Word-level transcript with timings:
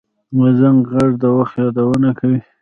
د 0.37 0.39
زنګ 0.59 0.79
غږ 0.93 1.11
د 1.21 1.23
وخت 1.37 1.55
یادونه 1.63 2.09
کوي 2.19 2.39